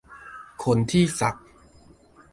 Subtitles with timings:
[0.63, 1.35] คนที่สัก